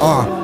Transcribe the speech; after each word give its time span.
Aa 0.00 0.39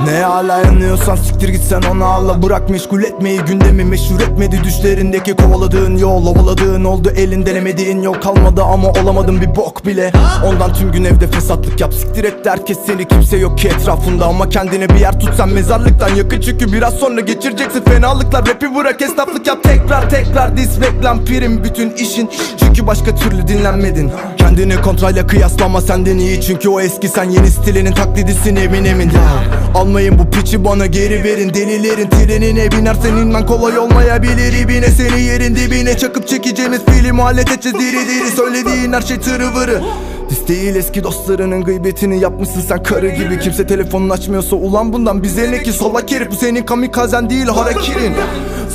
ya 0.00 0.04
ne 0.04 0.22
hala 0.22 0.58
yanıyorsan 0.58 1.16
siktir 1.16 1.48
git 1.48 1.62
sen 1.62 1.82
onu 1.82 2.04
ağla. 2.04 2.42
Bırak 2.42 2.70
meşgul 2.70 3.02
etmeyi 3.02 3.40
gündemi 3.40 3.84
meşhur 3.84 4.20
etmedi. 4.20 4.60
Düşlerindeki 4.64 5.36
kovaladığın 5.36 5.96
yol 5.96 6.26
Ovaladığın 6.26 6.84
oldu. 6.84 7.12
Elin 7.16 7.46
denemediğin 7.46 8.02
yol 8.02 8.14
kalmadı 8.14 8.62
Ama 8.62 8.88
olamadın 8.88 9.40
bir 9.40 9.56
bok 9.56 9.86
bile. 9.86 10.12
Ondan 10.46 10.74
tüm 10.74 10.92
gün 10.92 11.04
evde 11.04 11.26
fesatlık 11.26 11.80
yap. 11.80 11.94
Siktir 11.94 12.24
etti 12.24 12.50
herkes 12.50 12.78
seni. 12.86 13.08
Kimse 13.08 13.36
yok 13.36 13.58
ki 13.58 13.68
etrafında 13.68 14.26
Ama 14.26 14.48
kendine 14.48 14.88
bir 14.88 15.00
yer 15.00 15.20
tut 15.20 15.34
sen 15.36 15.48
mezarlıktan 15.48 16.14
yakın. 16.14 16.40
Çünkü 16.40 16.72
biraz 16.72 16.94
sonra 16.94 17.20
geçireceksin 17.20 17.82
fenalıklar. 17.82 18.46
Rapi 18.48 18.74
bırak 18.74 19.02
esnaflık 19.02 19.46
yap. 19.46 19.62
Tekrar 19.62 20.10
tekrar 20.10 20.56
Dis 20.56 20.80
reklam 20.80 21.24
prim 21.24 21.64
bütün 21.64 21.90
işin. 21.90 22.30
Çünkü 22.56 22.86
başka 22.86 23.14
türlü 23.14 23.48
dinlenmedin. 23.48 24.12
Kendini 24.36 24.80
kontrayla 24.80 25.26
kıyaslama 25.26 25.80
senden 25.80 26.18
iyi. 26.18 26.40
Çünkü 26.40 26.68
o 26.68 26.80
eski 26.80 27.08
sen 27.08 27.24
yeni 27.24 27.50
stilinin 27.50 27.92
taklidisin 27.92 28.56
emin 28.56 28.84
emin 28.84 29.10
ya 29.10 29.22
Almayın 29.86 30.18
bu 30.18 30.30
piçi 30.30 30.64
bana 30.64 30.86
geri 30.86 31.24
verin. 31.24 31.54
Delilerin 31.54 32.10
trenine 32.10 32.72
binersen 32.72 33.16
inmen 33.16 33.46
kolay 33.46 33.78
olmayabilir. 33.78 34.52
İbine 34.52 34.86
seni 34.86 35.22
yerin 35.22 35.56
dibine 35.56 35.96
çakıp 35.96 36.28
çekeceğimiz 36.28 36.80
film 36.84 37.20
Alet 37.20 37.52
edeceğiz 37.52 37.78
diri. 37.78 38.08
Diri 38.08 38.30
söylediğin 38.30 38.92
her 38.92 39.00
şey 39.00 39.20
tırı 39.20 39.54
vırı. 39.54 39.80
Dis 40.30 40.48
değil 40.48 40.74
eski 40.74 41.04
dostlarının 41.04 41.64
gıybetini 41.64 42.20
yapmışsın 42.20 42.60
sen 42.60 42.82
karı 42.82 43.08
gibi. 43.08 43.40
Kimse 43.40 43.66
telefonunu 43.66 44.12
açmıyorsa 44.12 44.56
ulan 44.56 44.92
bundan 44.92 45.22
bize 45.22 45.52
ne 45.52 45.62
ki? 45.62 45.72
Salak 45.72 46.12
herif 46.12 46.30
Bu 46.30 46.34
senin 46.34 46.62
kamikazen 46.62 47.30
değil 47.30 47.46
harakirin 47.46 48.14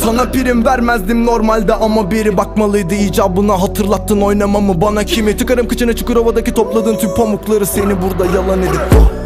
Sana 0.03 0.31
prim 0.31 0.65
vermezdim 0.65 1.25
normalde 1.25 1.73
ama 1.73 2.11
biri 2.11 2.37
bakmalıydı 2.37 2.95
icabına. 2.95 3.61
Hatırlattın 3.61 4.21
oynamamı 4.21 4.81
bana 4.81 5.03
kimi? 5.03 5.37
Tıkarım 5.37 5.67
kıçına 5.67 5.95
Çukurova'daki 5.95 6.53
topladığın 6.53 6.95
tüm 6.95 7.15
pamukları. 7.15 7.65
Seni 7.65 8.01
burada 8.01 8.25
yalan 8.35 8.61
edip 8.61 9.20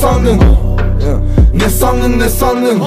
sandın 0.00 0.40
ne 1.54 1.68
sandın 1.68 2.18
Ne 2.18 2.28
sandın 2.28 2.80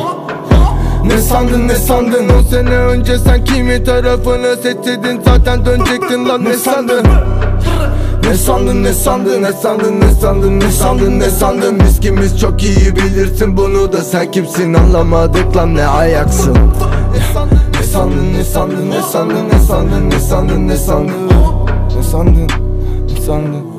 ne 1.09 1.17
sandın 1.17 1.67
ne 1.67 1.75
sandın 1.75 2.29
O 2.29 2.41
sene 2.49 2.75
önce 2.77 3.17
sen 3.17 3.45
kimi 3.45 3.83
tarafını 3.83 4.55
seçtin 4.63 5.21
Zaten 5.25 5.65
dönecektin 5.65 6.29
lan 6.29 6.43
ne 6.45 6.53
sandın 6.53 7.03
ne 8.23 8.37
sandın 8.37 8.83
ne 8.83 8.93
sandın 8.93 9.43
ne 9.43 9.53
sandın 9.53 10.01
ne 10.01 10.11
sandın 10.21 10.59
ne 10.59 10.71
sandın 10.71 11.19
ne 11.19 11.29
sandın 11.29 11.79
Biz 11.79 11.99
kimiz 11.99 12.39
çok 12.39 12.63
iyi 12.63 12.95
bilirsin 12.95 13.57
bunu 13.57 13.93
da 13.93 13.97
sen 13.97 14.31
kimsin 14.31 14.73
anlamadık 14.73 15.57
lan 15.57 15.75
ne 15.75 15.85
ayaksın 15.85 16.57
Ne 17.13 17.83
sandın 17.83 18.33
ne 18.33 18.43
sandın 18.43 18.89
ne 18.91 19.01
sandın 19.01 19.49
ne 19.49 19.59
sandın 19.67 20.09
ne 20.09 20.19
sandın 20.19 20.67
ne 20.67 20.77
sandın 20.77 21.29
Ne 21.97 22.03
sandın 22.03 22.47
ne 23.09 23.21
sandın 23.25 23.72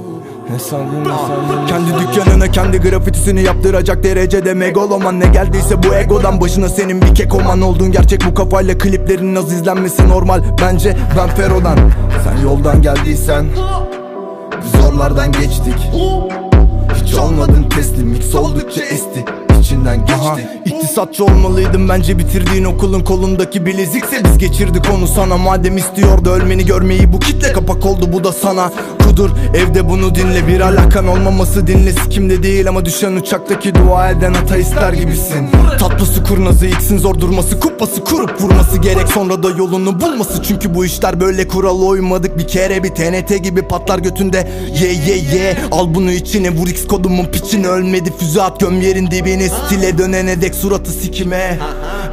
ne 0.54 0.58
sandın 0.58 1.00
ne 1.00 1.08
sandın? 1.08 1.66
Kendi 1.66 1.90
dükkanına 1.98 2.50
kendi 2.50 2.78
grafitisini 2.78 3.42
yaptıracak 3.42 4.04
derecede 4.04 4.54
megaloman. 4.54 5.20
Ne 5.20 5.26
geldiyse 5.26 5.82
bu 5.82 5.94
egodan 5.94 6.40
başına 6.40 6.68
senin 6.68 7.02
bir 7.02 7.14
kekoman 7.14 7.60
olduğun 7.62 7.92
Gerçek 7.92 8.20
bu 8.30 8.34
kafayla 8.34 8.78
kliplerin 8.78 9.34
az 9.34 9.52
izlenmesi 9.52 10.08
normal 10.08 10.42
Bence. 10.62 10.96
Ben 11.18 11.28
Fero'dan. 11.28 11.78
Sen 12.24 12.42
yoldan 12.42 12.82
geldiysen 12.82 13.46
biz 14.62 14.80
zorlardan 14.80 15.32
geçtik. 15.32 15.90
Hiç 16.94 17.14
olmadın 17.14 17.68
teslim 17.68 18.08
Mix 18.08 18.34
oldukça 18.34 18.82
esti 18.82 19.24
içinden 19.64 20.06
geçti. 20.06 20.48
İktisatçı 20.64 21.24
olmalıydım 21.24 21.88
bence 21.88 22.18
bitirdiğin 22.18 22.64
okulun 22.64 23.00
kolundaki 23.00 23.66
bilezikse 23.66 24.24
Biz 24.24 24.38
geçirdik 24.38 24.82
onu 24.94 25.06
sana. 25.06 25.36
Madem 25.36 25.76
istiyordu 25.76 26.30
ölmeni 26.30 26.66
görmeyi 26.66 27.12
Bu 27.12 27.18
kitle 27.18 27.52
kapak 27.52 27.86
oldu 27.86 28.12
bu 28.12 28.24
da 28.24 28.32
sana. 28.32 28.72
Kudur 29.08 29.30
evde 29.54 29.88
bunu 29.88 30.14
dinle. 30.14 30.48
Bir 30.48 30.60
alakan 30.60 31.08
olmaması 31.08 31.66
dinle. 31.66 31.94
Kimde 32.10 32.42
değil 32.42 32.68
ama 32.68 32.84
düşen 32.84 33.12
uçaktaki 33.12 33.74
dua 33.74 34.10
eden 34.10 34.34
ateistler 34.34 34.92
gibisin. 34.92 35.48
Tatlısı 35.78 36.24
kurnazı 36.24 36.66
iksin 36.66 36.98
zor 36.98 37.20
durması. 37.20 37.60
Kupası 37.60 38.04
kurup 38.04 38.40
vurması 38.40 38.78
gerek. 38.78 39.08
Sonra 39.08 39.42
da 39.42 39.50
yolunu 39.50 40.00
bulması. 40.00 40.42
Çünkü 40.42 40.74
bu 40.74 40.84
işler 40.84 41.20
böyle 41.20 41.48
kurala 41.48 41.84
uymadık 41.84 42.38
Bir 42.38 42.46
kere 42.48 42.82
bir 42.82 42.88
TNT 42.88 43.42
gibi 43.42 43.62
patlar 43.62 43.98
götünde. 43.98 44.48
Ye 44.80 44.92
ye 44.92 45.16
ye. 45.16 45.56
Al 45.72 45.94
bunu 45.94 46.10
içine. 46.10 46.50
Vur 46.50 46.68
x 46.68 46.86
kodumun 46.86 47.24
piçini 47.24 47.68
ölmedi 47.68 48.12
Füze 48.18 48.42
at 48.42 48.60
göm 48.60 48.80
yerin 48.80 49.10
dibini 49.10 49.50
stile 49.66 49.98
dönene 49.98 50.40
dek 50.40 50.54
suratı 50.54 50.90
sikime. 50.90 51.58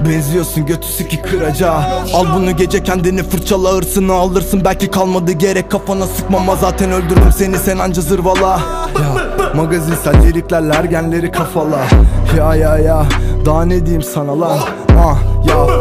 Benziyorsun 0.09 0.66
götü 0.66 0.88
siki 0.88 1.22
kıraca. 1.22 1.74
Al 2.13 2.25
bunu 2.35 2.56
gece 2.57 2.84
kendini 2.84 3.24
fırçala 3.24 3.74
hırsını 3.74 4.13
alırsın. 4.13 4.62
Belki 4.66 4.91
kalmadı 4.91 5.31
gerek 5.31 5.72
kafana 5.72 6.07
sıkmama 6.07 6.56
zaten 6.56 6.91
öldürdüm 6.91 7.31
seni 7.38 7.57
sen 7.57 7.78
anca 7.78 8.01
zırvala. 8.01 8.62
Ya 9.01 9.25
magazinsel 9.56 10.24
lirikler 10.24 10.63
ergenleri 10.63 11.31
kafala. 11.31 11.80
Ya 12.38 12.56
ya 12.56 12.78
ya 12.78 13.06
daha 13.46 13.66
ne 13.66 13.81
diyeyim 13.85 14.03
sana 14.03 14.40
lan? 14.41 14.59
Ah 15.00 15.18
ya 15.50 15.81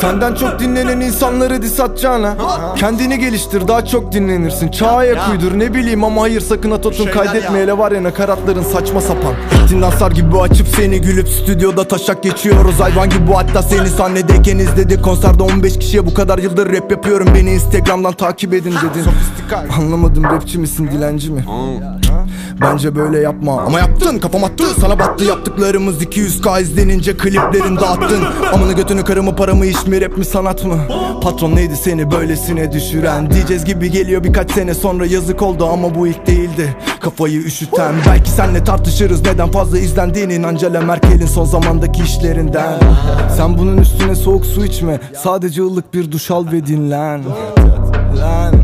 Senden 0.00 0.34
çok 0.34 0.60
dinlenen 0.60 1.00
insanları 1.00 1.62
dis 1.62 1.80
atacağına. 1.80 2.34
Kendini 2.76 3.18
geliştir 3.18 3.68
daha 3.68 3.84
çok 3.84 4.12
dinlenirsin. 4.12 4.68
Çağa 4.70 4.90
ayak 4.96 5.30
uydur 5.32 5.58
ne 5.58 5.74
bileyim 5.74 6.04
ama 6.04 6.22
hayır 6.22 6.40
sakın 6.40 6.70
atotun 6.70 7.04
kaydetme. 7.06 7.58
Hele 7.58 7.78
var 7.78 7.92
ya 7.92 8.02
nakaratların 8.02 8.62
saçma 8.62 9.00
sapan. 9.00 9.34
Gittin 9.62 9.82
danslar 9.82 10.10
gibi 10.10 10.38
açıp 10.38 10.68
seni 10.68 11.00
gülüp 11.00 11.28
stüdyoda 11.28 11.88
taşak 11.88 12.22
geçiyoruz. 12.22 12.80
Hayvan 12.80 13.10
gibi 13.10 13.32
hatta 13.34 13.62
seni 13.62 13.88
sahnedeyken 13.88 14.58
izledik. 14.58 15.04
Konserde 15.04 15.42
15 15.42 15.78
kişiye 15.78 16.06
bu 16.06 16.14
kadar 16.14 16.38
yıldır 16.38 16.72
rap 16.76 16.90
yapıyorum. 16.90 17.28
Beni 17.34 17.50
instagramdan 17.50 18.12
takip 18.12 18.54
edin 18.54 18.70
dedin. 18.72 19.04
Anlamadım 19.78 20.24
rapçi 20.24 20.58
misin 20.58 20.90
dilenci 20.92 21.30
mi? 21.30 21.44
Bence 22.60 22.96
böyle 22.96 23.18
yapma. 23.18 23.62
Ama 23.62 23.78
yaptın 23.78 24.18
kafam 24.18 24.44
attı. 24.44 24.64
Sana 24.80 24.98
battı 24.98 25.24
Yaptıklarımız 25.24 26.02
200k 26.02 26.62
izlenince 26.62 27.16
kliplerin 27.16 27.76
dağıttın. 27.76 28.24
Amını 28.54 28.72
götünü 28.72 29.04
karımı 29.04 29.36
paramı 29.36 29.66
iş 29.66 29.86
mi 29.86 30.00
rap 30.00 30.18
mi 30.18 30.24
sanat 30.24 30.64
mı? 30.64 30.78
Patron 31.22 31.56
neydi 31.56 31.76
seni 31.76 32.10
böylesine 32.10 32.72
düşüren? 32.72 33.30
Diyeceğiz 33.30 33.64
gibi 33.64 33.90
geliyor 33.90 34.24
birkaç 34.24 34.50
sene 34.50 34.74
sonra 34.74 35.06
yazık 35.06 35.42
oldu 35.42 35.68
Ama 35.72 35.94
bu 35.94 36.06
ilk 36.06 36.26
değildi. 36.26 36.76
Kafayı 37.00 37.38
üşüten 37.40 37.94
Belki 38.06 38.30
senle 38.30 38.64
tartışırız. 38.64 39.22
Neden 39.22 39.50
fazla 39.50 39.78
izlendiğinin 39.78 40.42
Angela 40.42 40.80
Merkel'in 40.80 41.26
son 41.26 41.44
zamandaki 41.44 42.02
işlerinden. 42.02 42.78
Sen 43.36 43.58
bunun 43.58 43.78
üstüne 43.78 44.14
soğuk 44.14 44.46
su 44.46 44.64
içme. 44.64 45.00
Sadece 45.22 45.62
ılık 45.62 45.94
bir 45.94 46.12
duş 46.12 46.30
al 46.30 46.46
ve 46.52 46.66
dinlen. 46.66 47.22
Lan. 48.18 48.54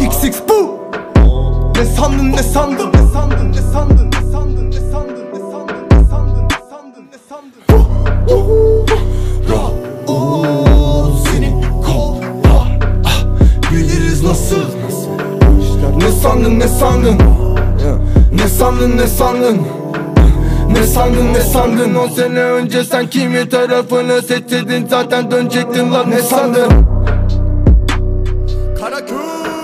XX 0.00 0.36
bu! 0.48 0.80
Ne 1.78 1.84
sandın 1.84 2.32
ne 2.32 2.42
sandın 2.42 2.92
sandın 16.60 16.60
ne 16.60 16.68
sandın? 16.68 17.18
Ne 18.32 18.48
sandın 18.48 18.96
ne 18.96 19.06
sandın? 19.06 19.60
Ne 20.72 20.86
sandın 20.86 21.34
ne 21.34 21.40
sandın? 21.40 21.94
On 21.94 22.08
sene 22.08 22.40
önce 22.40 22.84
sen 22.84 23.10
kimi 23.10 23.48
tarafını 23.48 24.22
seçtin 24.22 24.86
Zaten 24.90 25.30
dönecektin 25.30 25.92
lan 25.92 26.10
ne 26.10 26.22
sandın? 26.22 26.70
Karakül 28.80 29.59